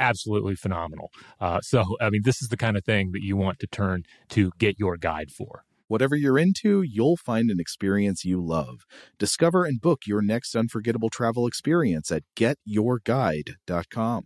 [0.00, 1.10] absolutely phenomenal.
[1.38, 4.02] Uh, so, I mean, this is the kind of thing that you want to turn
[4.30, 5.62] to get your guide for.
[5.86, 8.86] Whatever you're into, you'll find an experience you love.
[9.18, 14.24] Discover and book your next unforgettable travel experience at getyourguide.com.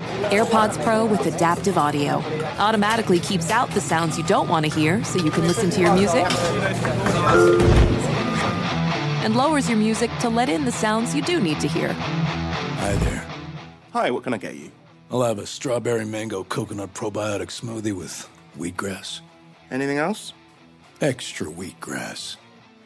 [0.00, 2.16] AirPods Pro with adaptive audio
[2.58, 5.80] automatically keeps out the sounds you don't want to hear so you can listen to
[5.80, 6.26] your music
[9.24, 11.92] and lowers your music to let in the sounds you do need to hear.
[11.92, 13.26] Hi there.
[13.92, 14.70] Hi, what can I get you?
[15.10, 18.28] I'll have a strawberry mango coconut probiotic smoothie with
[18.58, 19.20] wheatgrass.
[19.70, 20.32] Anything else?
[21.00, 22.36] Extra wheatgrass.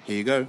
[0.05, 0.47] Here you go.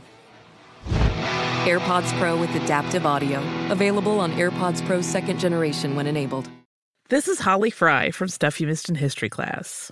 [1.66, 3.42] AirPods Pro with adaptive audio.
[3.72, 6.50] Available on AirPods Pro second generation when enabled.
[7.10, 9.92] This is Holly Fry from Stuff You Missed in History class.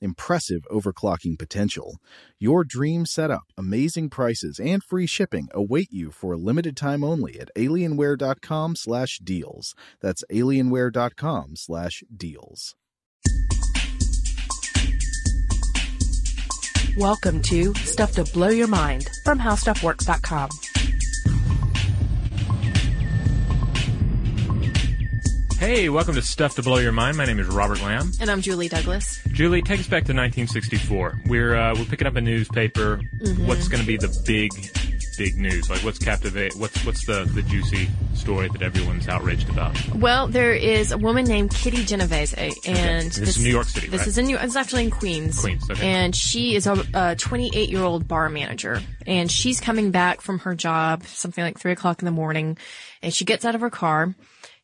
[0.00, 2.00] impressive overclocking potential.
[2.38, 7.38] Your dream setup, amazing prices, and free shipping await you for a limited time only
[7.40, 9.74] at alienware.com/deals.
[10.00, 12.74] That's alienware.com/deals.
[16.96, 20.48] Welcome to Stuff to Blow Your Mind from HowStuffWorks.com.
[25.66, 27.16] Hey, welcome to Stuff to Blow Your Mind.
[27.16, 28.12] My name is Robert Lamb.
[28.20, 29.18] And I'm Julie Douglas.
[29.32, 31.22] Julie, take us back to 1964.
[31.26, 33.00] We're uh, we're picking up a newspaper.
[33.38, 34.52] What's going to be the big,
[35.18, 35.68] big news?
[35.68, 36.54] Like, what's captivate?
[36.54, 39.76] What's what's the the juicy story that everyone's outraged about?
[39.92, 42.34] Well, there is a woman named Kitty Genovese,
[42.64, 44.06] and This is New York City, This right?
[44.06, 44.36] is in New.
[44.38, 45.40] It's actually in Queens.
[45.40, 45.84] Queens, okay.
[45.84, 50.54] And she is a 28 year old bar manager, and she's coming back from her
[50.54, 52.56] job, something like three o'clock in the morning,
[53.02, 54.14] and she gets out of her car.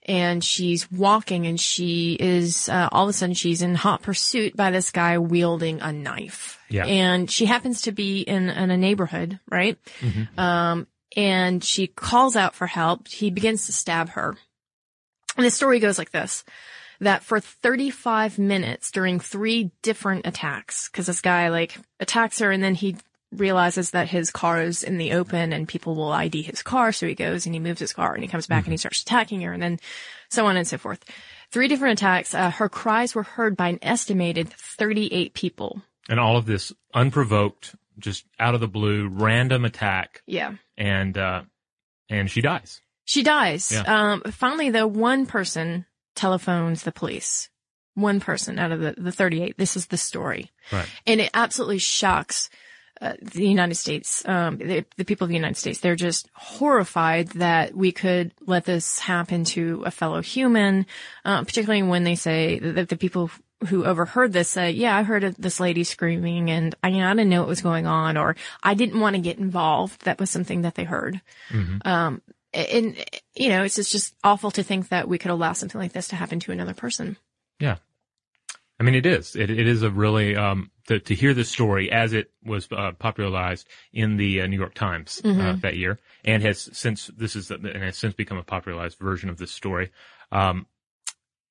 [0.05, 4.57] And she's walking and she is, uh, all of a sudden she's in hot pursuit
[4.57, 6.59] by this guy wielding a knife.
[6.69, 6.87] Yeah.
[6.87, 9.79] And she happens to be in, in a neighborhood, right?
[10.01, 10.41] Mm-hmm.
[10.41, 10.87] Um,
[11.17, 13.07] and she calls out for help.
[13.07, 14.37] He begins to stab her.
[15.37, 16.45] And the story goes like this.
[17.01, 22.63] That for 35 minutes during three different attacks, cause this guy like attacks her and
[22.63, 22.97] then he
[23.33, 26.93] realizes that his car is in the open and people will ID his car.
[26.93, 29.03] So he goes and he moves his car and he comes back and he starts
[29.03, 29.79] attacking her and then
[30.29, 31.05] so on and so forth.
[31.51, 32.35] Three different attacks.
[32.35, 35.83] Uh, her cries were heard by an estimated 38 people.
[36.09, 40.55] And all of this unprovoked, just out of the blue, random attack, Yeah.
[40.77, 41.43] and uh,
[42.09, 42.81] and she dies.
[43.05, 43.71] She dies.
[43.73, 43.83] Yeah.
[44.13, 47.49] Um, finally, though, one person telephones the police.
[47.95, 49.59] One person out of the, the 38.
[49.59, 50.51] This is the story.
[50.73, 50.89] Right.
[51.07, 52.49] And it absolutely shocks
[53.03, 55.81] uh, the United States, um, the, the people of the United States.
[55.81, 60.87] They're just horrified that we could let this happen to a fellow human,
[61.25, 63.31] uh, particularly when they say that the people
[63.69, 67.15] who overheard this say, yeah, I heard this lady screaming and I, you know, I
[67.15, 70.05] didn't know what was going on or I didn't want to get involved.
[70.05, 71.21] That was something that they heard.
[71.85, 72.23] Um,
[72.53, 72.97] and,
[73.35, 76.09] you know, it's just, just awful to think that we could allow something like this
[76.09, 77.17] to happen to another person.
[77.59, 77.77] Yeah.
[78.81, 79.37] I mean, it is.
[79.37, 82.93] It, it is a really um, to, to hear this story as it was uh,
[82.99, 87.51] popularized in the uh, New York Times uh, that year, and has since this is
[87.51, 89.91] and has since become a popularized version of this story.
[90.31, 90.67] Um,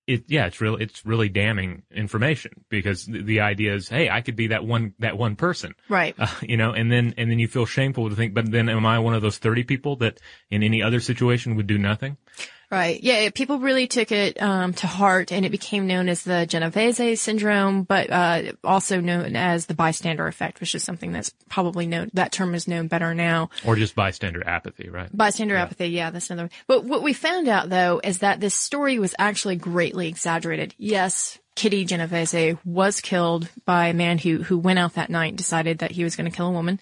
[0.07, 4.21] it, yeah, it's really, it's really damning information because the, the idea is, hey, I
[4.21, 5.75] could be that one, that one person.
[5.89, 6.15] Right.
[6.17, 8.85] Uh, you know, and then, and then you feel shameful to think, but then am
[8.85, 10.19] I one of those 30 people that
[10.49, 12.17] in any other situation would do nothing?
[12.71, 13.03] Right.
[13.03, 13.29] Yeah.
[13.31, 17.83] People really took it um, to heart, and it became known as the Genovese syndrome,
[17.83, 22.11] but uh, also known as the bystander effect, which is something that's probably known.
[22.13, 23.49] That term is known better now.
[23.65, 25.09] Or just bystander apathy, right?
[25.15, 25.87] Bystander apathy.
[25.87, 26.43] Yeah, that's another.
[26.43, 26.51] One.
[26.67, 30.73] But what we found out though is that this story was actually greatly exaggerated.
[30.77, 31.39] Yes.
[31.61, 35.77] Kitty Genovese was killed by a man who, who went out that night and decided
[35.77, 36.79] that he was going to kill a woman.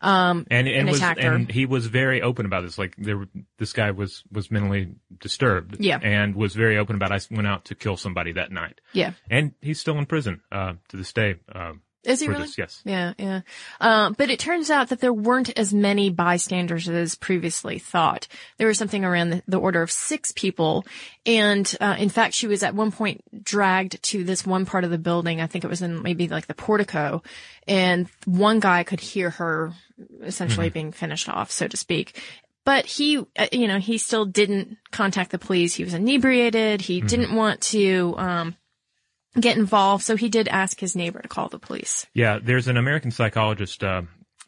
[0.00, 1.32] Um, and and and was attacked her.
[1.32, 2.78] and he was very open about this.
[2.78, 3.26] Like there,
[3.58, 5.78] this guy was was mentally disturbed.
[5.80, 5.98] Yeah.
[6.00, 7.10] and was very open about.
[7.10, 8.80] I went out to kill somebody that night.
[8.92, 9.14] yeah.
[9.28, 11.34] and he's still in prison uh, to this day.
[11.52, 11.72] Uh,
[12.04, 12.42] Is he really?
[12.42, 12.82] this, yes.
[12.84, 13.40] Yeah, yeah.
[13.80, 18.26] Uh, but it turns out that there weren't as many bystanders as previously thought.
[18.58, 20.84] There was something around the, the order of six people.
[21.24, 24.90] And, uh, in fact, she was at one point dragged to this one part of
[24.90, 25.40] the building.
[25.40, 27.22] I think it was in maybe like the portico.
[27.68, 29.72] And one guy could hear her
[30.22, 32.20] essentially being finished off, so to speak.
[32.64, 35.74] But he, uh, you know, he still didn't contact the police.
[35.74, 36.80] He was inebriated.
[36.80, 38.56] He didn't want to, um,
[39.40, 40.04] get involved.
[40.04, 42.06] So he did ask his neighbor to call the police.
[42.14, 44.02] Yeah, there's an American psychologist uh,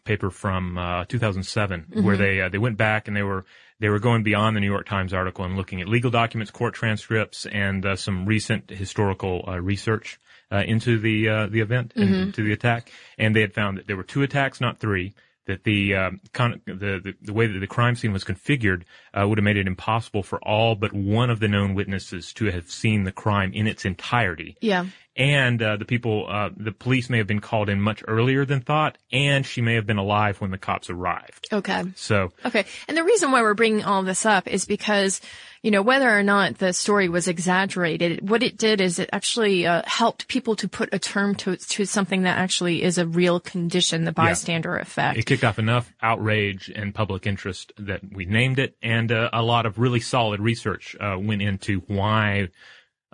[0.04, 2.04] paper from uh, 2007 Mm-hmm.
[2.04, 3.44] where they uh, they went back and they were
[3.80, 6.74] they were going beyond the New York Times article and looking at legal documents, court
[6.74, 10.18] transcripts, and uh, some recent historical uh, research
[10.52, 12.22] uh, into the uh, the event and Mm-hmm.
[12.24, 12.90] into the attack.
[13.18, 15.14] And they had found that there were two attacks, not three.
[15.46, 18.84] That the, uh, con- the the the way that the crime scene was configured
[19.18, 22.46] uh, would have made it impossible for all but one of the known witnesses to
[22.46, 24.86] have seen the crime in its entirety Yeah.
[25.16, 28.60] and uh, the people, uh, the police may have been called in much earlier than
[28.60, 31.46] thought, and she may have been alive when the cops arrived.
[31.52, 31.84] Okay.
[31.94, 32.64] So, Okay.
[32.88, 35.20] And the reason why we're bringing all this up is because,
[35.62, 39.66] you know, whether or not the story was exaggerated, what it did is it actually
[39.66, 43.38] uh, helped people to put a term to to something that actually is a real
[43.38, 45.16] condition, the bystander effect.
[45.18, 49.42] it kicked off enough outrage and public interest that we named it, and uh, a
[49.42, 52.48] lot of really solid research uh, went into why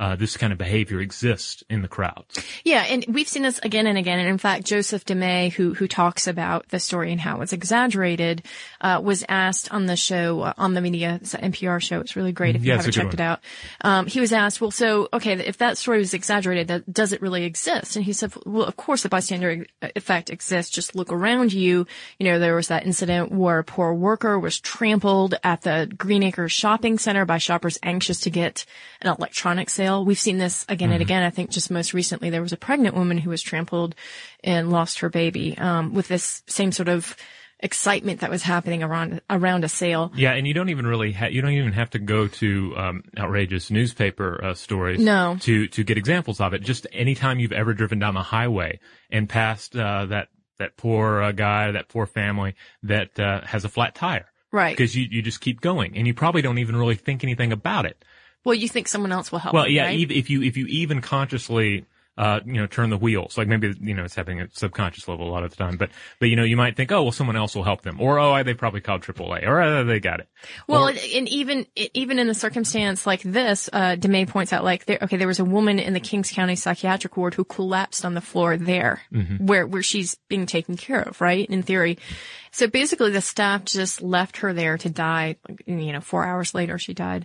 [0.00, 2.43] uh, this kind of behavior exists in the crowds.
[2.64, 4.19] Yeah, and we've seen this again and again.
[4.19, 8.43] And in fact, Joseph DeMay, who who talks about the story and how it's exaggerated,
[8.81, 12.00] uh, was asked on the show uh, on the media it's an NPR show.
[12.00, 13.41] It's really great if you Yeah, it's haven't checked it out.
[13.82, 17.20] Um, he was asked, well, so okay, if that story was exaggerated, that, does it
[17.20, 17.97] really exist?
[17.97, 20.73] And he said, well, of course, the bystander effect exists.
[20.73, 21.87] Just look around you.
[22.19, 26.23] You know, there was that incident where a poor worker was trampled at the Green
[26.23, 28.64] Acres shopping center by shoppers anxious to get
[29.02, 29.89] an electronic sale.
[29.98, 31.22] We've seen this again and again.
[31.22, 33.94] I think just most recently there was a pregnant woman who was trampled
[34.44, 37.16] and lost her baby, um, with this same sort of
[37.62, 40.10] excitement that was happening around, around a sale.
[40.14, 43.04] Yeah, and you don't even really ha- you don't even have to go to um,
[43.19, 45.37] outrageous newspaper uh, stories No.
[45.40, 46.62] to to get examples of it.
[46.62, 50.28] Just anytime you've ever driven down the highway and passed uh, that
[50.58, 54.76] that poor uh, guy, that poor family that uh, has a flat tire, Right.
[54.76, 57.84] Because you you just keep going, and you probably don't even really think anything about
[57.87, 58.04] it.
[58.44, 59.54] Well, you think someone else will help.
[59.54, 60.10] Well, yeah, right?
[60.10, 61.87] if you if you even consciously.
[62.19, 63.38] Uh, you know, turn the wheels.
[63.38, 65.88] Like maybe, you know, it's happening at subconscious level a lot of the time, but,
[66.19, 67.98] but, you know, you might think, oh, well, someone else will help them.
[67.98, 69.46] Or, oh, they probably called AAA.
[69.46, 70.28] Or, uh, they got it.
[70.66, 74.64] Well, Or- and and even even in a circumstance like this, uh, DeMay points out
[74.64, 78.04] like there, okay, there was a woman in the Kings County psychiatric ward who collapsed
[78.04, 79.47] on the floor there, Mm-hmm.
[79.47, 81.49] where where she's being taken care of, right?
[81.49, 81.97] In theory,
[82.50, 85.37] so basically the staff just left her there to die.
[85.64, 87.25] You know, four hours later she died.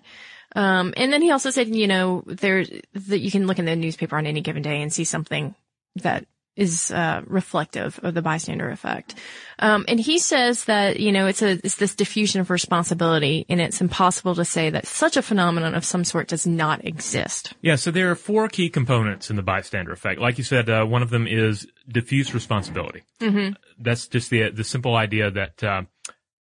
[0.55, 3.75] Um, and then he also said, you know, there that you can look in the
[3.75, 5.53] newspaper on any given day and see something
[5.97, 9.15] that is uh, reflective of the bystander effect.
[9.59, 13.59] Um, and he says that you know it's a it's this diffusion of responsibility, and
[13.59, 17.53] it's impossible to say that such a phenomenon of some sort does not exist.
[17.62, 20.19] Yeah, so there are four key components in the bystander effect.
[20.19, 23.03] Like you said, uh, one of them is diffuse responsibility.
[23.19, 23.53] Mm-hmm.
[23.79, 25.83] That's just the the simple idea that uh,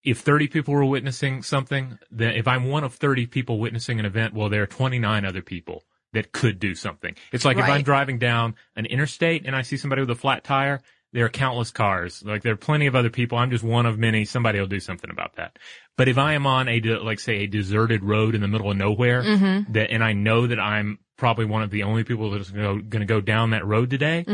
[0.04, 4.06] if 30 people were witnessing something, then if I'm one of 30 people witnessing an
[4.06, 7.16] event, well, there are 29 other people that could do something.
[7.32, 10.44] It's like if I'm driving down an interstate and I see somebody with a flat
[10.44, 10.82] tire,
[11.14, 12.24] there are countless cars.
[12.26, 13.38] Like there are plenty of other people.
[13.38, 14.26] I'm just one of many.
[14.26, 15.58] Somebody will do something about that.
[15.98, 18.78] But if I am on a, like say a deserted road in the middle of
[18.78, 19.72] nowhere, mm-hmm.
[19.74, 23.06] that, and I know that I'm probably one of the only people that's going to
[23.06, 24.26] go down that road today,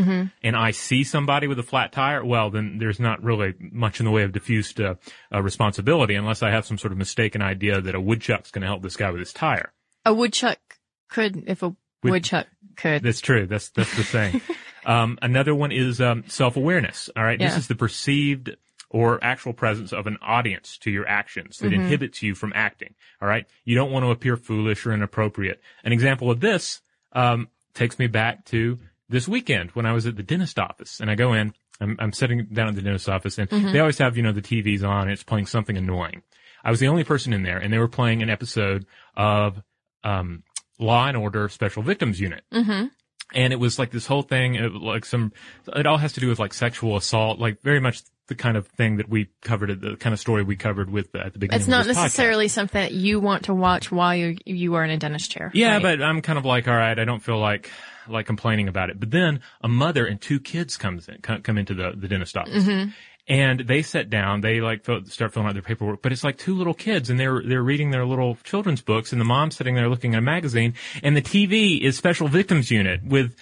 [0.41, 4.05] and I see somebody with a flat tire, well, then there's not really much in
[4.05, 4.95] the way of diffused uh,
[5.35, 8.67] uh, responsibility unless I have some sort of mistaken idea that a woodchuck's going to
[8.67, 9.73] help this guy with his tire.
[10.05, 10.59] A woodchuck
[11.09, 13.03] could, if a woodchuck could.
[13.03, 13.47] That's true.
[13.47, 14.41] That's that's the thing.
[14.85, 17.09] um, another one is um, self-awareness.
[17.17, 17.49] All right, yeah.
[17.49, 18.55] this is the perceived
[18.89, 22.95] or actual presence of an audience to your actions that inhibits you from acting.
[23.21, 25.61] All right, you don't want to appear foolish or inappropriate.
[25.83, 26.81] An example of this.
[27.13, 31.09] um, takes me back to this weekend when I was at the dentist office and
[31.11, 34.17] I go in, I'm, I'm sitting down at the dentist office and they always have,
[34.17, 36.23] you know, the TVs on and it's playing something annoying.
[36.63, 39.61] I was the only person in there and they were playing an episode of,
[40.03, 40.43] um,
[40.79, 42.43] Law and Order Special Victims Unit.
[42.51, 42.87] Mm-hmm.
[43.33, 45.31] And it was like this whole thing, it, like some,
[45.75, 48.67] it all has to do with like sexual assault, like very much the kind of
[48.67, 51.59] thing that we covered, the kind of story we covered with at the beginning.
[51.59, 52.03] It's not this podcast.
[52.03, 55.51] necessarily something that you want to watch while you you are in a dentist chair.
[55.53, 55.81] Yeah, right?
[55.81, 57.71] but I'm kind of like, all right, I don't feel like
[58.07, 58.99] like complaining about it.
[58.99, 62.37] But then a mother and two kids comes in, come, come into the the dentist
[62.37, 62.63] office.
[62.63, 62.89] Mm-hmm.
[63.29, 66.37] And they sit down, they like fill, start filling out their paperwork, but it's like
[66.37, 69.75] two little kids and they're, they're reading their little children's books and the mom's sitting
[69.75, 73.35] there looking at a magazine and the TV is special victims unit with,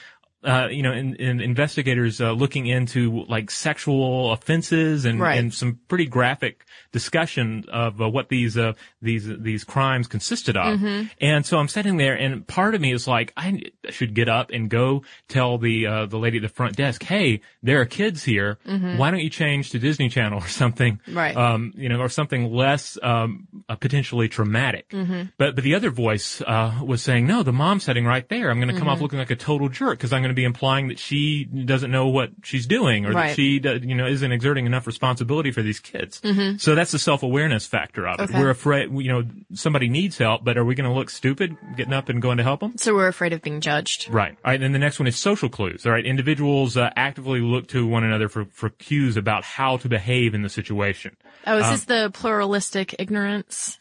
[0.46, 5.38] uh, you know, in, in investigators, uh, looking into like sexual offenses and, Right.
[5.40, 10.80] and some pretty graphic discussion of uh, what these, uh, these, these crimes consisted of.
[10.80, 11.08] Mm-hmm.
[11.22, 14.52] And so I'm sitting there and part of me is like, I should get up
[14.52, 18.24] and go tell the, uh, the lady at the front desk, hey, there are kids
[18.24, 18.58] here.
[18.66, 20.98] Why don't you change to Disney Channel or something?
[21.08, 21.18] Mm-hmm.
[21.18, 21.36] Right.
[21.36, 24.90] Um, you know, or something less, um, uh, potentially traumatic.
[24.90, 25.24] Mm-hmm.
[25.38, 28.50] But, but the other voice, uh, was saying, no, the mom's sitting right there.
[28.50, 28.90] I'm going to come Mm-hmm.
[28.92, 31.90] off looking like a total jerk because I'm going to be implying that she doesn't
[31.92, 33.30] know what she's doing or Right.
[33.30, 36.22] that she, you know, isn't exerting enough responsibility for these kids.
[36.58, 38.24] So that's the self-awareness factor of it.
[38.24, 38.36] Mm-hmm.
[38.36, 38.44] Okay.
[38.44, 39.24] We're afraid, you know,
[39.54, 42.44] somebody needs help, but are we going to look stupid getting up and going to
[42.44, 42.78] help them?
[42.78, 44.10] so we're afraid of being judged.
[44.10, 44.38] Right.
[44.44, 44.60] All right.
[44.60, 45.86] Then the next one is social clues.
[45.86, 46.06] All right.
[46.06, 50.42] Individuals uh, actively look to one another for, for cues about how to behave in
[50.42, 51.16] the situation.
[51.48, 53.78] Oh, is Um, this the pluralistic ignorance?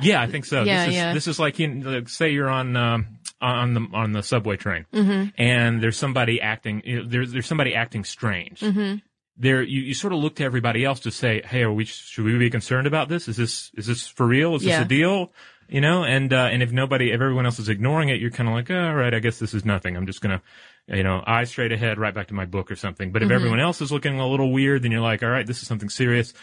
[0.00, 0.64] Yeah, I think so.
[0.64, 1.12] Yeah, this is, yeah.
[1.14, 3.06] This is like, you know, like, say you're on, um,
[3.48, 5.28] on the, on the subway train Mm-hmm.
[5.36, 8.60] and there's somebody acting, you know, there's, there's somebody acting strange.
[8.60, 8.96] Mm-hmm.
[9.36, 12.24] There, you, you sort of look to everybody else to say, Hey, are we, should
[12.24, 13.26] we be concerned about this?
[13.28, 14.54] Is this, is this for real?
[14.54, 14.78] Is Yeah.
[14.78, 15.32] this a deal?
[15.68, 18.48] You know, and, uh, and if nobody, if everyone else is ignoring it, you're kind
[18.48, 19.96] of like, oh, all right, I guess this is nothing.
[19.96, 20.42] I'm just gonna,
[20.86, 23.10] you know, eyes straight ahead, right back to my book or something.
[23.10, 23.34] But if Mm-hmm.
[23.34, 25.88] everyone else is looking a little weird, then you're like, all right, this is something
[25.88, 26.34] serious.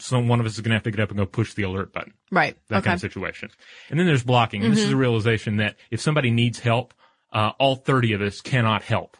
[0.00, 1.92] So one of us is gonna have to get up and go push the alert
[1.92, 2.56] button Right.
[2.68, 2.84] that okay.
[2.86, 3.50] kind of situation.
[3.88, 4.64] And then there's blocking.
[4.64, 6.92] And this is a realization that if somebody needs help,
[7.32, 9.16] uh, all 30 of us cannot help,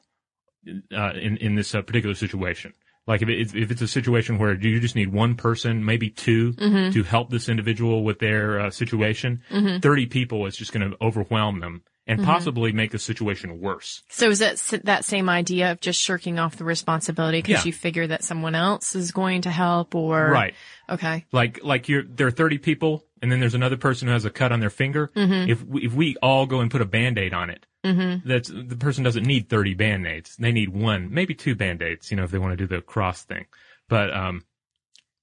[0.94, 2.74] uh, in, in this uh, particular situation.
[3.06, 6.52] Like if, it, if it's a situation where you just need one person, maybe 2
[6.92, 11.60] to help this individual with their uh, situation, 30 people is just going to overwhelm
[11.60, 12.28] them and mm-hmm.
[12.28, 14.02] possibly make the situation worse.
[14.08, 17.68] So is that that same idea of just shirking off the responsibility because Yeah.
[17.68, 20.54] you figure that someone else is going to help or Right.
[20.88, 21.24] Okay.
[21.30, 24.30] Like, like you're, there are 30 people and then there's another person who has a
[24.30, 25.12] cut on their finger.
[25.14, 25.50] Mm-hmm.
[25.52, 28.28] If we, if we all go and put a band-aid on it, mm-hmm.
[28.28, 30.34] that's, the person doesn't need 30 band-aids.
[30.36, 33.22] They need one, maybe two band-aids, you know, if they want to do the cross
[33.22, 33.46] thing.
[33.88, 34.42] But, um,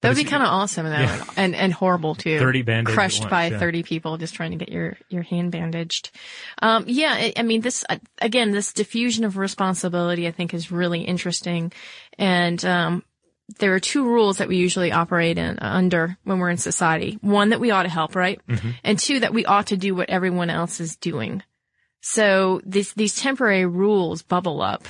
[0.09, 1.25] That would be kind of awesome though, Yeah.
[1.35, 2.39] and and horrible too.
[2.39, 3.59] 30 Band-Aids crushed once, by yeah.
[3.59, 6.11] thirty people just trying to get your your hand bandaged.
[6.61, 10.71] Um, yeah, I, I mean this uh, again, this diffusion of responsibility I think is
[10.71, 11.71] really interesting,
[12.17, 13.03] and um,
[13.59, 17.17] there are two rules that we usually operate in under when we're in society.
[17.21, 18.69] One that we ought to help, right, Mm-hmm.
[18.83, 21.43] and two that we ought to do what everyone else is doing.
[22.01, 24.87] So these these temporary rules bubble up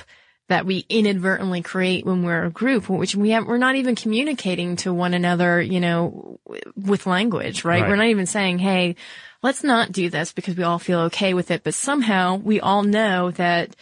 [0.48, 4.76] that we inadvertently create when we're a group, which we have, we're not even communicating
[4.76, 7.82] to one another, you know, w- with language, right?
[7.82, 7.88] Right.
[7.88, 8.96] We're not even saying, Hey,
[9.42, 11.64] let's not do this because we all feel okay with it.
[11.64, 13.76] But somehow we all know that,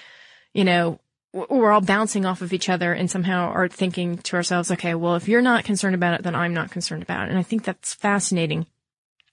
[0.52, 0.98] you know,
[1.32, 5.16] we're all bouncing off of each other and somehow are thinking to ourselves, okay, well,
[5.16, 7.30] if you're not concerned about it, then I'm not concerned about it.
[7.30, 8.66] And I think that's fascinating.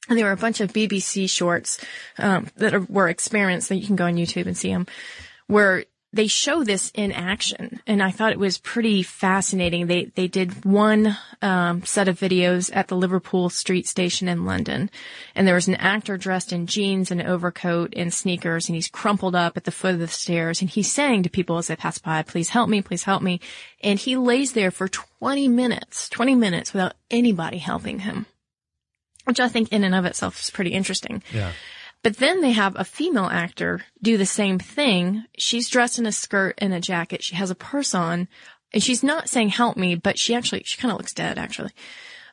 [0.10, 1.84] And there were a bunch of BBC shorts
[2.18, 4.86] um, that are, were experiments that you can go on YouTube and see them,
[5.48, 9.88] where they show this in action, and I thought it was pretty fascinating.
[9.88, 14.92] They they did one um, set of videos at the Liverpool Street Station in London,
[15.34, 19.36] and there was an actor dressed in jeans and overcoat and sneakers, and he's crumpled
[19.36, 21.98] up at the foot of the stairs, and he's saying to people as they pass
[21.98, 23.40] by, "Please help me, please help me,"
[23.82, 28.28] and he lays there for 20 minutes, 20 minutes without anybody helping him
[29.26, 31.24] which I think in and of itself is pretty interesting.
[31.32, 31.54] yeah.
[32.04, 35.24] But then they have a female actor do the same thing.
[35.38, 37.24] She's dressed in a skirt and a jacket.
[37.24, 38.28] She has a purse on
[38.74, 41.72] and she's not saying help me, but she actually, she kind of looks dead actually.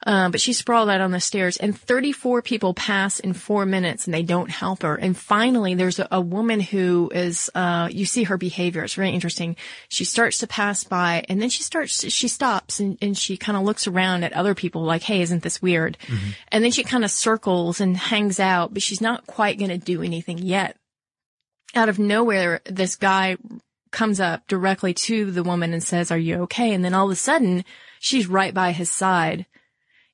[0.07, 4.07] Uh, but she sprawled out on the stairs and 34 people pass in four minutes
[4.07, 4.95] and they don't help her.
[4.95, 8.83] And finally, there's a, a woman who is, uh, you see her behavior.
[8.83, 9.57] It's really interesting.
[9.91, 13.59] She starts to pass by and then she starts, she stops and, and she kind
[13.59, 15.99] of looks around at other people like, Hey, isn't this weird?
[16.49, 19.79] And then she kind of circles and hangs out, but she's not quite going to
[19.79, 20.77] do anything yet.
[21.75, 23.37] Out of nowhere, this guy
[23.91, 26.73] comes up directly to the woman and says, are you okay?
[26.73, 27.65] And then all of a sudden
[27.99, 29.45] she's right by his side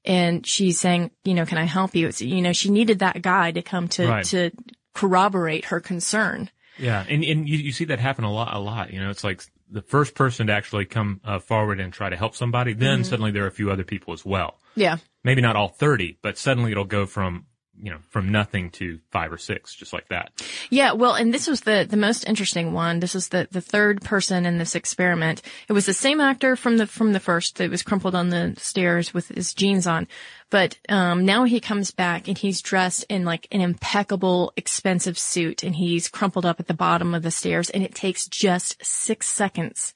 [0.06, 2.08] and she's saying, you know, can I help you?
[2.08, 4.24] It's, you know, she needed that guy to come to, Right.
[4.26, 4.50] to
[4.94, 6.50] corroborate her concern.
[6.78, 8.54] Yeah, and and you, you see that happen a lot.
[8.54, 8.92] A lot.
[8.92, 12.16] You know, it's like the first person to actually come uh, forward and try to
[12.16, 12.74] help somebody.
[12.74, 14.58] Then suddenly there are a few other people as well.
[14.74, 14.98] Yeah.
[15.24, 17.46] Maybe not all thirty, but suddenly it'll go from
[17.82, 20.32] you know from nothing to five or six, just like that.
[20.70, 23.00] Yeah, well, and this was the the most interesting one.
[23.00, 25.42] This was the the third person in this experiment.
[25.68, 28.54] It was the same actor from the from the first that was crumpled on the
[28.58, 30.08] stairs with his jeans on,
[30.50, 35.62] but um, now he comes back and he's dressed in like an impeccable, expensive suit,
[35.62, 39.26] and he's crumpled up at the bottom of the stairs, and it takes just six
[39.26, 39.94] seconds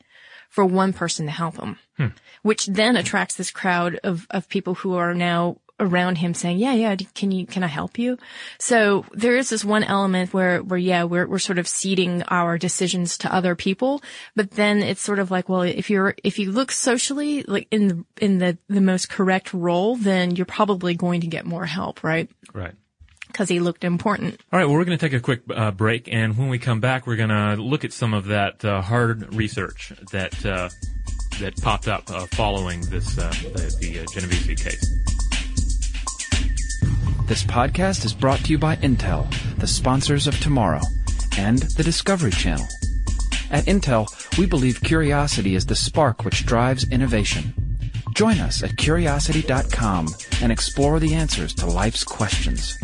[0.49, 1.79] for one person to help him,
[2.43, 6.73] which then attracts this crowd of of people who are now around him saying, yeah,
[6.75, 8.19] yeah, can you, can I help you?
[8.59, 12.59] So there is this one element where, where, yeah, we're, we're sort of ceding our
[12.59, 14.03] decisions to other people,
[14.37, 17.89] but then it's sort of like, well, if you're, if you look socially, like in
[17.89, 22.05] the, in the, the most correct role, then you're probably going to get more help,
[22.05, 22.31] right?
[22.53, 22.75] Right.
[23.33, 24.41] Cause he looked important.
[24.53, 24.67] All right.
[24.67, 27.17] Well, we're going to take a quick uh, break, and when we come back, we're
[27.17, 30.69] going to look at some of that uh, hard research that uh,
[31.39, 35.20] that popped up uh, following this uh, the, the uh, Genovese case.
[37.31, 39.25] This podcast is brought to you by Intel,
[39.59, 40.81] the sponsors of tomorrow,
[41.39, 42.67] and the Discovery Channel.
[43.53, 47.55] At Intel, we believe curiosity is the spark which drives innovation.
[48.17, 50.09] Join us at curiosity.com
[50.43, 52.77] and explore the answers to life's questions.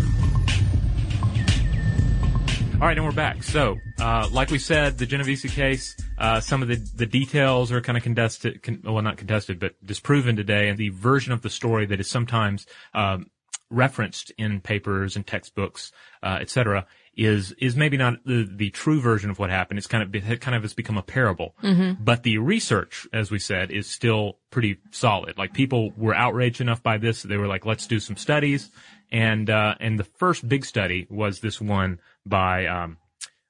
[2.74, 3.42] All right, and we're back.
[3.42, 7.80] So, uh, like we said, the Genovese case, uh, some of the, the details are
[7.80, 11.50] kind of contested, con- well, not contested, but disproven today, and the version of the
[11.50, 13.28] story that is sometimes um,
[13.70, 15.92] referenced in papers and textbooks,
[16.22, 19.78] uh, et cetera, is is maybe not the, the true version of what happened.
[19.78, 21.54] It's kind of it kind of has become a parable.
[21.98, 25.38] But the research, as we said, is still pretty solid.
[25.38, 28.70] Like people were outraged enough by this, they were like, "Let's do some studies."
[29.10, 32.98] And uh, and the first big study was this one by um,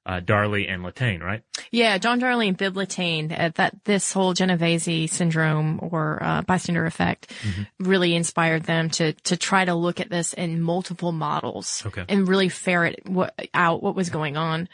[0.07, 1.43] uh, Darley and Latane, right?
[1.69, 6.85] Yeah, John Darley and Bibb Latane, uh, that this whole Genovese syndrome or uh, bystander
[6.85, 7.31] effect
[7.77, 12.05] really inspired them to to try to look at this in multiple models Okay.
[12.07, 14.69] and really ferret what, out what was going on.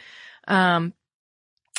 [0.47, 0.93] Um,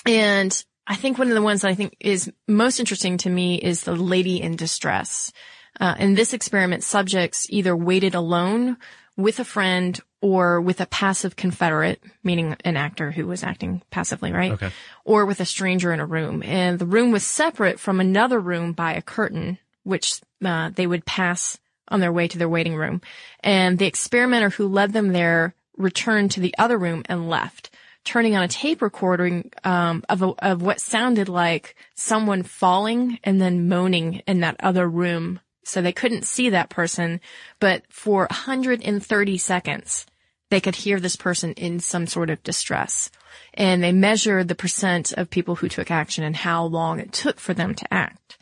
[0.04, 3.56] and I think one of the ones that I think is most interesting to me
[3.56, 5.32] is the lady in distress.
[5.80, 8.76] Uh, in this experiment, subjects either waited alone
[9.16, 14.32] with a friend or with a passive confederate, meaning an actor who was acting passively,
[14.32, 14.52] right?
[14.52, 14.70] Okay.
[15.04, 16.42] Or with a stranger in a room.
[16.42, 21.04] And the room was separate from another room by a curtain, which uh, they would
[21.04, 21.58] pass
[21.88, 23.02] on their way to their waiting room.
[23.40, 27.68] And the experimenter who led them there returned to the other room and left,
[28.02, 33.42] turning on a tape recording um, of a, of what sounded like someone falling and
[33.42, 35.40] then moaning in that other room.
[35.64, 37.20] So they couldn't see that person,
[37.60, 40.06] but for 130 seconds,
[40.54, 43.10] they could hear this person in some sort of distress.
[43.54, 47.40] And they measured the percent of people who took action and how long it took
[47.40, 48.38] for them to act.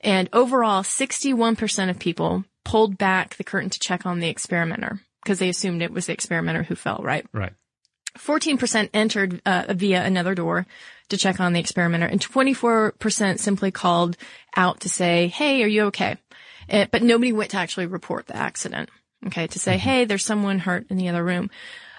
[0.00, 5.40] And overall, 61% of people pulled back the curtain to check on the experimenter because
[5.40, 7.26] they assumed it was the experimenter who fell, right?
[7.32, 7.52] Right.
[8.16, 10.68] 14% entered uh, via another door
[11.08, 14.16] to check on the experimenter and 24% simply called
[14.56, 16.16] out to say, Hey, are you okay?
[16.70, 18.88] Uh, but nobody went to actually report the accident.
[19.26, 19.46] Okay.
[19.46, 21.50] To say, Hey, there's someone hurt in the other room.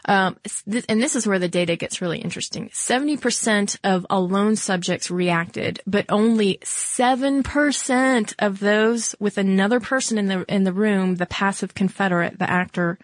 [0.06, 0.38] Um,
[0.72, 2.70] th- and this is where the data gets really interesting.
[2.70, 10.46] 70% of alone subjects reacted, but only 7% of those with another person in the,
[10.48, 12.98] in the room, the passive confederate, the actor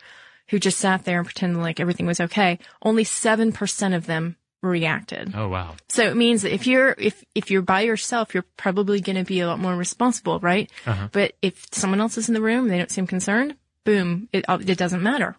[0.50, 5.34] who just sat there and pretended like everything was okay, only 7% of them reacted.
[5.36, 5.76] Oh wow.
[5.90, 9.26] So it means that if you're, if, if you're by yourself, you're probably going to
[9.26, 10.72] be a lot more responsible, right?
[11.12, 14.78] But if someone else is in the room, they don't seem concerned, boom, it, it
[14.78, 15.36] doesn't matter.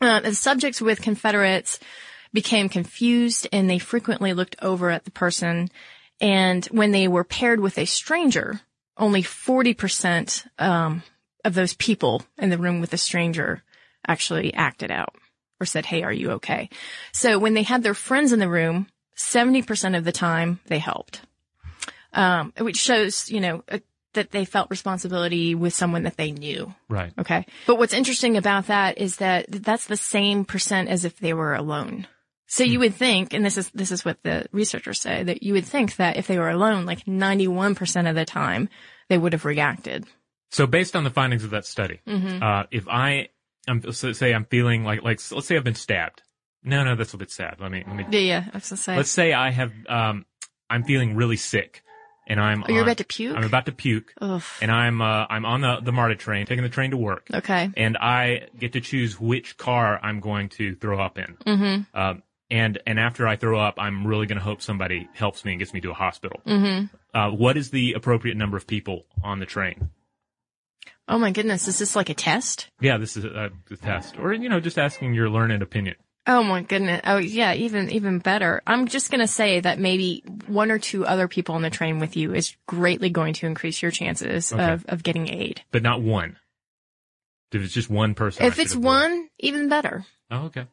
[0.00, 1.78] Uh, the subjects with Confederates
[2.32, 5.70] became confused and they frequently looked over at the person.
[6.20, 8.60] And when they were paired with a stranger,
[8.96, 11.02] only 40% um,
[11.44, 13.62] of those people in the room with the stranger
[14.06, 15.14] actually acted out
[15.60, 16.68] or said, Hey, are you okay?
[17.12, 21.22] So when they had their friends in the room, 70% of the time they helped.
[22.12, 23.78] Um, which shows, you know, uh,
[24.16, 26.74] that they felt responsibility with someone that they knew.
[26.88, 27.12] Right.
[27.18, 27.46] Okay.
[27.66, 31.54] But what's interesting about that is that that's the same percent as if they were
[31.54, 32.06] alone.
[32.48, 35.52] So you would think, and this is, this is what the researchers say, that you
[35.54, 38.68] would think that if they were alone, like 91% of the time,
[39.08, 40.04] they would have reacted.
[40.52, 43.30] So based on the findings of that study, uh, if I,
[43.66, 46.22] I'm, so say I'm feeling like, like, let's say I've been stabbed.
[46.62, 47.56] No, no, that's a bit sad.
[47.60, 48.96] Let me, let me, Yeah, yeah, I was gonna say.
[48.96, 50.24] let's say I have, um,
[50.70, 51.82] I'm feeling really sick
[52.26, 53.36] and I'm, Oh, you're on- about to puke?
[53.36, 54.42] I'm about to puke Ugh.
[54.60, 57.26] and I'm, uh, I'm on the, the MARTA train, taking the train to work.
[57.32, 57.70] Okay.
[57.76, 61.36] And I get to choose which car I'm going to throw up in.
[61.46, 61.98] Mm-hmm.
[61.98, 65.50] Um, and and after I throw up, I'm really going to hope somebody helps me
[65.52, 66.40] and gets me to a hospital.
[66.46, 66.94] Mm-hmm.
[67.12, 69.90] Uh, what is the appropriate number of people on the train?
[71.08, 72.68] Oh my goodness, is this like a test?
[72.80, 75.96] Yeah, this is a, a test, or you know, just asking your learned opinion.
[76.26, 77.00] Oh my goodness.
[77.04, 78.62] Oh yeah, even even better.
[78.66, 82.16] I'm just gonna say that maybe one or two other people on the train with
[82.16, 84.72] you is greatly going to increase your chances Okay.
[84.72, 85.62] of, of getting aid.
[85.70, 86.36] but not one.
[87.52, 90.04] If it's just one person, If it's one, even better.
[90.30, 90.66] oh okay,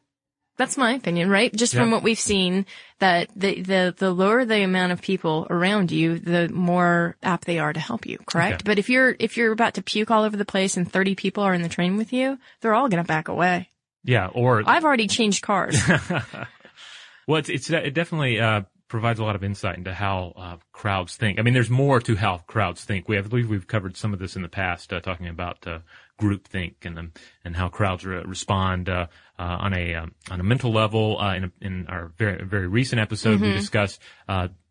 [0.56, 1.54] That's my opinion, right?
[1.54, 2.66] Just from what we've seen,
[2.98, 7.58] that the, the, the lower the amount of people around you, the more apt they
[7.58, 8.54] are to help you, correct?
[8.56, 8.62] Okay.
[8.64, 11.42] But if you're, if you're about to puke all over the place and 30 people
[11.42, 13.70] are in the train with you, they're all gonna back away.
[14.04, 15.80] yeah, or I've already changed cars.
[17.26, 18.62] well, it's, it's it definitely uh,
[18.94, 21.40] provides a lot of insight into how uh, crowds think.
[21.40, 23.08] I mean, there's more to how crowds think.
[23.08, 25.66] We have, I believe we've covered some of this in the past, uh, talking about
[25.66, 25.80] uh,
[26.16, 27.12] group think and um,
[27.44, 31.18] and how crowds re- respond uh, uh, on a um, on a mental level.
[31.20, 33.54] Uh, in a, in our very very recent episode, we Mhm.
[33.54, 34.00] discussed.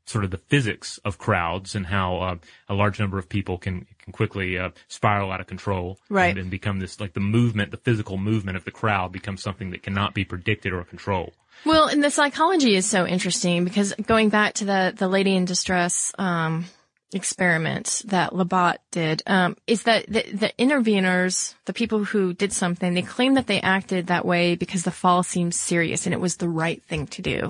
[0.05, 2.35] Sort of the physics of crowds and how uh,
[2.67, 6.29] a large number of people can can quickly uh, spiral out of control, Right.
[6.29, 9.71] And, and become this like the movement, the physical movement of the crowd becomes something
[9.71, 11.33] that cannot be predicted or controlled.
[11.65, 15.45] Well, and the psychology is so interesting because going back to the the lady in
[15.45, 16.65] distress um,
[17.13, 22.93] experiment that Labat did, um, is that the, the interveners, the people who did something,
[22.93, 26.37] they claim that they acted that way because the fall seemed serious and it was
[26.37, 27.47] the right thing to do.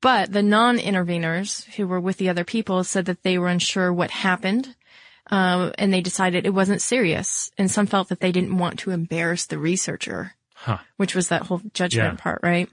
[0.00, 4.10] But the non-interveners who were with the other people said that they were unsure what
[4.10, 4.74] happened.
[5.28, 7.50] Um, and they decided it wasn't serious.
[7.58, 10.78] And some felt that they didn't want to embarrass the researcher Huh.
[10.96, 12.22] which was that whole judgment Yeah.
[12.22, 12.68] part, right?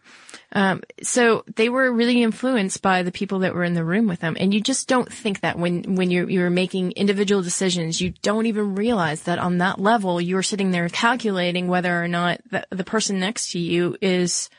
[0.54, 4.22] Um, so they were really influenced by the people that were in the room with
[4.22, 4.38] them.
[4.40, 8.46] And you just don't think that when, when you're, you're making individual decisions, you don't
[8.46, 12.86] even realize that on that level, you're sitting there calculating whether or not the, the
[12.86, 14.50] person next to you is,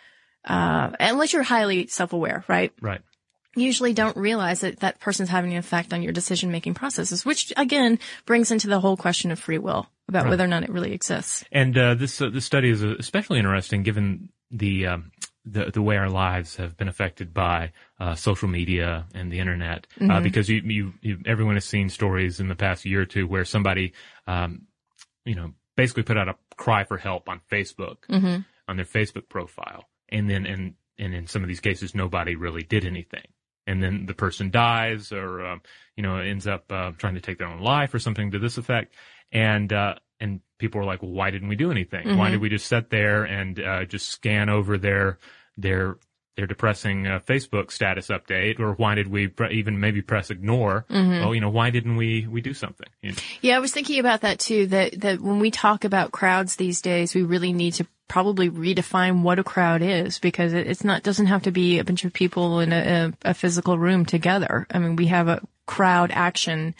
[0.44, 2.72] uh, unless you're highly self-aware, right?
[2.80, 3.00] Right.
[3.56, 7.52] Usually don't realize that that person's having an effect on your decision making processes, which
[7.56, 10.30] again brings into the whole question of free will about Right.
[10.30, 11.44] whether or not it really exists.
[11.52, 15.12] And uh, this uh, this study is especially interesting given the um,
[15.44, 19.86] the the way our lives have been affected by uh, social media and the internet.
[20.00, 20.22] Uh, Mhm.
[20.24, 23.44] because you, you you everyone has seen stories in the past year or two where
[23.44, 23.92] somebody,
[24.26, 24.66] um,
[25.24, 29.28] you know, basically put out a cry for help on Facebook hmm on their Facebook
[29.28, 33.26] profile, and then and and in some of these cases nobody really did anything.
[33.66, 35.62] And then the person dies, or um,
[35.96, 38.58] you know, ends up uh, trying to take their own life, or something to this
[38.58, 38.94] effect.
[39.32, 42.16] And uh, and people are like, well, why didn't we do anything?
[42.18, 42.32] Why Mhm.
[42.32, 45.18] did we just sit there and uh, just scan over their
[45.56, 45.96] their
[46.36, 50.84] their depressing uh, Facebook status update, or why did we pre- even maybe press ignore?
[50.90, 51.20] Mhm.
[51.20, 52.88] Well, you know, why didn't we we do something?
[53.02, 53.18] You know?
[53.40, 54.66] Yeah, I was thinking about that too.
[54.66, 59.22] That that when we talk about crowds these days, we really need to probably redefine
[59.22, 62.12] what a crowd is because it, it's not doesn't have to be a bunch of
[62.12, 64.66] people in a, a, physical room together.
[64.70, 66.74] I mean, we have a crowd action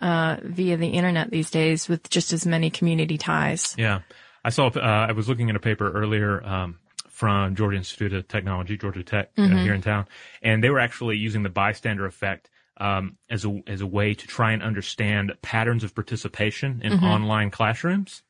[0.00, 3.74] uh, via the internet these days with just as many community ties.
[3.78, 4.00] Yeah,
[4.44, 4.68] I saw.
[4.68, 9.04] Uh, I was looking at a paper earlier um, from Georgia Institute of Technology, Georgia
[9.04, 9.62] Tech, uh, Mhm.
[9.62, 10.06] here in town,
[10.42, 14.26] and they were actually using the bystander effect um, as a as a way to
[14.26, 17.04] try and understand patterns of participation in Mhm.
[17.04, 18.22] online classrooms.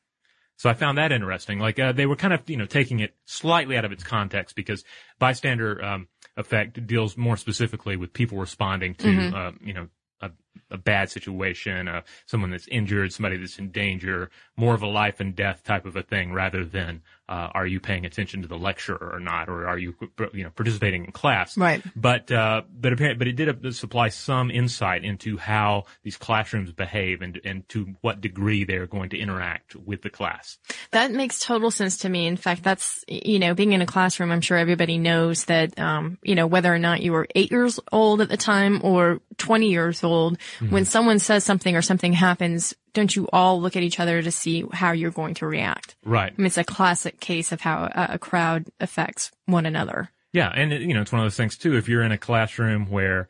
[0.57, 1.59] So I found that interesting.
[1.59, 4.55] Like uh, they were kind of you know taking it slightly out of its context
[4.55, 4.83] because
[5.19, 9.33] bystander um, effect deals more specifically with people responding to Mhm.
[9.33, 9.87] uh, you know
[10.21, 10.31] a,
[10.71, 15.19] a bad situation, uh, someone that's injured, somebody that's in danger, more of a life
[15.19, 18.57] and death type of a thing rather than uh, are you paying attention to the
[18.57, 19.95] lecture or not, or are you
[20.33, 21.57] you know participating in class?
[21.57, 21.83] Right.
[21.95, 27.21] But uh, but apparently, but it did supply some insight into how these classrooms behave
[27.21, 30.59] and and to what degree they're going to interact with the class.
[30.91, 32.27] That makes total sense to me.
[32.27, 36.17] In fact, that's, you know, being in a classroom, I'm sure everybody knows that, um,
[36.21, 39.69] you know, whether or not you were eight years old at the time or 20
[39.69, 40.37] years old,
[40.69, 44.31] when someone says something or something happens, don't you all look at each other to
[44.31, 45.95] see how you're going to react?
[46.03, 46.31] Right.
[46.31, 50.09] I mean, it's a classic case of how a, a crowd affects one another.
[50.33, 51.77] Yeah, and it, you know it's one of those things too.
[51.77, 53.29] If you're in a classroom where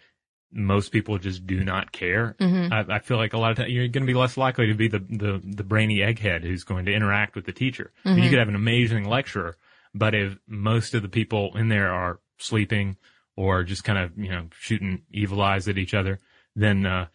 [0.52, 2.72] most people just do not care, Mhm.
[2.72, 4.74] I, I feel like a lot of times you're going to be less likely to
[4.74, 7.92] be the, the the brainy egghead who's going to interact with the teacher.
[8.06, 8.24] I mean, Mhm.
[8.24, 9.58] You could have an amazing lecturer,
[9.94, 12.98] but if most of the people in there are sleeping
[13.36, 16.20] or just kind of you know shooting evil eyes at each other,
[16.56, 17.08] then uh,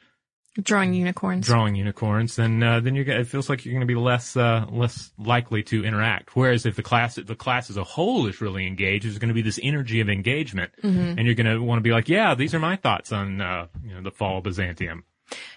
[0.61, 1.47] Drawing unicorns.
[1.47, 4.67] drawing unicorns, then uh, then you're it feels like you're going to be less uh,
[4.71, 6.35] less likely to interact.
[6.35, 9.35] Whereas if the class the class as a whole is really engaged, there's going to
[9.35, 11.15] be this energy of engagement, Mhm.
[11.17, 13.69] and you're going to want to be like, yeah, these are my thoughts on uh,
[13.85, 15.05] you know the fall of Byzantium.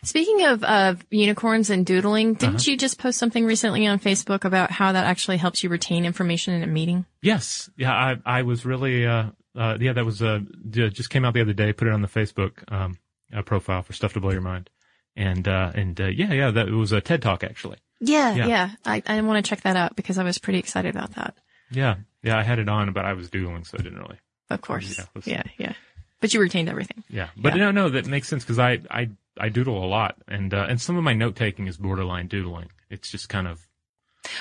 [0.03, 2.71] Speaking of, of unicorns and doodling, didn't Uh-huh.
[2.71, 6.53] you just post something recently on Facebook about how that actually helps you retain information
[6.53, 7.07] in a meeting?
[7.23, 11.33] Yes, yeah, I I was really uh, Uh, yeah, that was uh, just came out
[11.33, 11.73] the other day.
[11.73, 12.97] Put it on the Facebook um,
[13.33, 14.69] uh, profile for stuff to blow your mind.
[15.15, 17.77] And uh, and uh, yeah, yeah, that it was a TED talk actually.
[17.99, 18.47] Yeah, Yeah.
[18.47, 18.69] yeah.
[18.85, 21.35] I, I want to check that out because I was pretty excited about that.
[21.71, 24.17] Yeah, yeah, I had it on, but I was doodling, so I didn't really.
[24.49, 24.97] Of course.
[24.97, 25.73] Yeah, Yeah, yeah.
[26.19, 27.03] But you retained everything.
[27.09, 27.65] Yeah, but Yeah.
[27.65, 30.79] no, no, that makes sense because I, I, I doodle a lot, and uh, and
[30.81, 32.69] some of my note taking is borderline doodling.
[32.89, 33.65] It's just kind of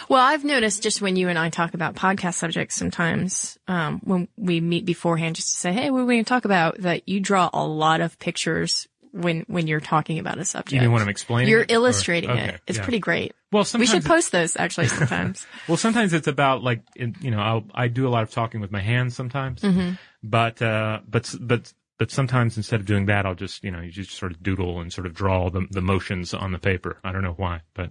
[0.08, 4.28] Well, I've noticed just when you and I talk about podcast subjects sometimes, um, when
[4.36, 6.78] we meet beforehand just to say, Hey, what are we going to talk about?
[6.82, 10.72] That you draw a lot of pictures when, when you're talking about a subject.
[10.72, 11.50] you mean when I'm explaining.
[11.50, 12.60] You're it, or- illustrating okay, it.
[12.66, 12.84] It's yeah.
[12.84, 13.34] pretty great.
[13.50, 15.46] Well, We should post those actually sometimes.
[15.68, 18.70] Well, sometimes it's about like you know I'll, I do a lot of talking with
[18.72, 19.92] my hands sometimes, Mm-hmm.
[20.22, 23.90] but uh, but but but sometimes instead of doing that, I'll just you know you
[23.90, 26.96] just sort of doodle and sort of draw the the motions on the paper.
[27.04, 27.90] I don't know why, but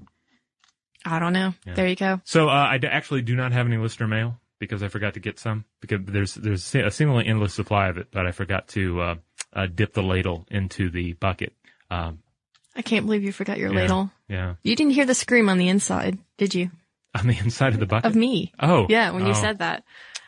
[1.05, 1.53] I don't know.
[1.65, 1.73] Yeah.
[1.73, 2.21] There you go.
[2.25, 5.19] so uh, I d- actually do not have any listener mail because I forgot to
[5.19, 9.01] get some because there's there's a seemingly endless supply of it, but I forgot to
[9.01, 9.15] uh,
[9.53, 11.53] uh, dip the ladle into the bucket.
[11.89, 12.19] Um,
[12.75, 14.11] I can't believe you forgot your yeah, ladle.
[14.29, 16.69] Yeah, You didn't hear the scream on the inside, did you?
[17.13, 18.53] on the inside of the bucket Of me.
[18.57, 19.83] Oh, Yeah, when you oh, said that.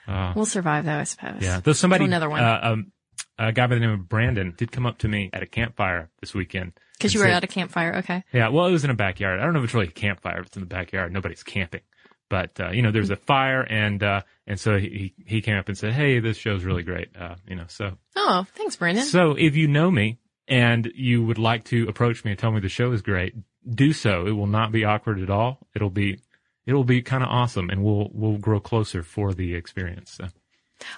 [0.10, 0.34] oh.
[0.36, 1.42] We'll survive though, I suppose.
[1.42, 2.44] Yeah, though somebody, another one.
[2.44, 2.92] Uh, um,
[3.40, 6.10] a guy by the name of Brandon did come up to me at a campfire
[6.20, 6.74] this weekend.
[6.98, 7.96] Because you were at a campfire.
[7.98, 8.24] Okay.
[8.32, 9.40] Yeah, well, it was in a backyard.
[9.40, 10.40] I don't know if it's really a campfire.
[10.40, 11.82] If it's in the backyard, nobody's camping.
[12.30, 15.68] But uh, you know, there's a fire, and uh, and so he he came up
[15.68, 19.04] and said, "Hey, this show's really great." Uh, you know, so Oh, thanks, Brandon.
[19.04, 22.60] so if you know me and you would like to approach me and tell me
[22.60, 23.36] the show is great,
[23.70, 24.26] do so.
[24.26, 25.60] It will not be awkward at all.
[25.76, 26.22] It'll be
[26.66, 30.12] it'll be kind of awesome, and we'll we'll grow closer for the experience.
[30.12, 30.28] So.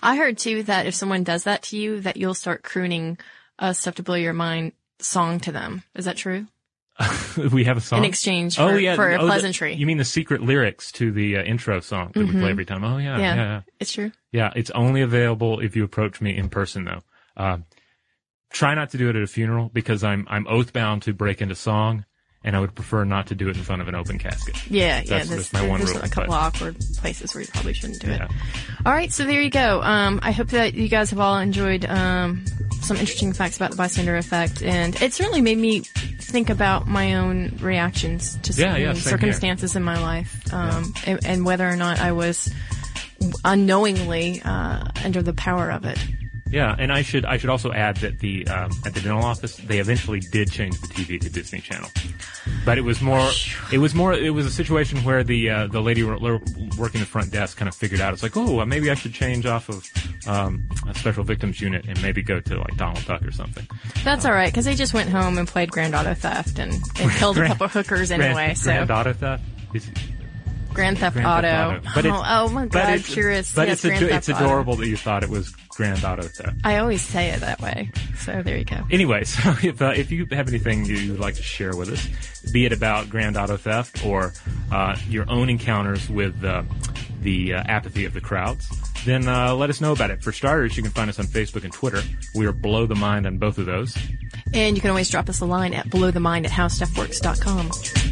[0.02, 3.18] I heard too that if someone does that to you, that you'll start crooning
[3.60, 5.84] a stuff to blow your mind song to them.
[5.96, 6.48] Is that true?
[7.52, 9.74] we have a song In exchange for, oh yeah, for a Oh, the- pleasantry.
[9.74, 12.84] you mean the secret lyrics to the uh, intro song that we play every time?
[12.86, 13.36] Oh yeah, yeah, Yeah.
[13.36, 14.12] yeah, it's true.
[14.32, 14.54] yeah.
[14.56, 17.02] It's only available if you approach me in person, though.
[17.36, 17.58] Uh,
[18.52, 21.42] try not to do it at a funeral because I'm I'm oath bound to break
[21.42, 22.06] into song,
[22.46, 24.56] and I would prefer not to do it in front of an open casket.
[24.72, 25.02] Yeah, yeah.
[25.02, 27.74] That's- There's, that's my one there's rule, a couple but- awkward places where you probably
[27.74, 28.22] shouldn't do it.
[28.86, 29.82] All right, so there you go.
[29.82, 32.46] Um, I hope that you guys have all enjoyed um,
[32.82, 35.80] some interesting facts about the bystander effect, and it certainly made me
[36.22, 39.02] think about my own reactions to Yeah, certain yeah, here.
[39.02, 42.54] circumstances in my life, um, and, and whether or not I was
[43.44, 45.98] unknowingly uh, under the power of it.
[46.52, 49.58] Yeah, and I should I should also add that the um, at the dental office
[49.58, 51.90] they eventually did change the TV to Disney Channel,
[52.64, 53.28] but it was more
[53.74, 56.42] it was more it was a situation where the uh, the lady wor- wor-
[56.78, 59.48] working the front desk kind of figured out it's like oh maybe I should change
[59.48, 59.90] off of
[60.28, 63.68] um, a special victims unit and maybe go to like Donald Duck or something.
[64.04, 67.12] That's all right because they just went home and played Grand Auto Theft and, and
[67.14, 68.34] killed a couple hookers anyway.
[68.34, 69.44] Grand, so Grand Auto Theft.
[69.74, 69.90] Is-
[70.74, 71.82] Grand Theft Grand Auto.
[71.82, 71.96] Theft Auto.
[71.96, 73.56] But oh, it's- oh my god, but it's- purist.
[73.56, 74.46] But yes, it's Grand Theft it's Auto.
[74.46, 76.58] adorable that you thought it was Grand Auto Theft.
[76.64, 77.92] I always say it that way.
[78.18, 78.86] So there you go.
[78.90, 82.52] Anyway, so if uh, if you have anything you would like to share with us,
[82.52, 84.34] be it about grand auto theft or
[84.72, 86.64] uh, your own encounters with uh,
[87.22, 88.70] the uh, apathy of the crowds,
[89.06, 90.24] then uh, let us know about it.
[90.24, 92.02] For starters, you can find us on Facebook and Twitter.
[92.34, 93.96] We are Blow the mind on both of those.
[94.54, 98.05] And you can always drop us a line at blowthemind at howstuffworks.com.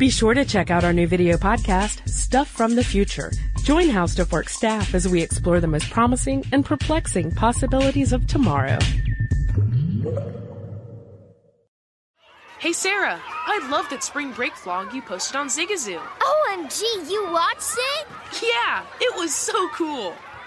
[0.00, 3.30] Be sure to check out our new video podcast, Stuff from the Future.
[3.64, 8.26] Join How Stuff Works staff as we explore the most promising and perplexing possibilities of
[8.26, 8.78] tomorrow.
[12.58, 16.00] Hey Sarah, I love that spring break vlog you posted on Zigazoo.
[16.00, 18.06] OMG, you watched it?
[18.42, 20.14] Yeah, it was so cool.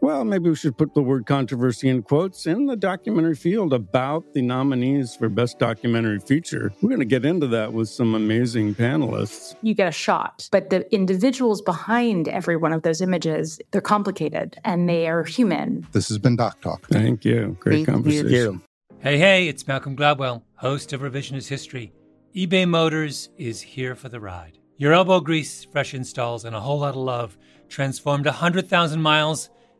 [0.00, 4.32] Well, maybe we should put the word controversy in quotes in the documentary field about
[4.32, 6.72] the nominees for Best Documentary Feature.
[6.80, 9.56] We're going to get into that with some amazing panelists.
[9.62, 14.56] You get a shot, but the individuals behind every one of those images, they're complicated
[14.64, 15.84] and they are human.
[15.92, 16.86] This has been Doc Talk.
[16.88, 17.56] Thank you.
[17.58, 18.30] Great Thank conversation.
[18.30, 18.62] you.
[19.00, 21.92] Hey, hey, it's Malcolm Gladwell, host of Revisionist History.
[22.36, 24.58] eBay Motors is here for the ride.
[24.76, 27.36] Your elbow grease, fresh installs, and a whole lot of love
[27.68, 29.50] transformed 100,000 miles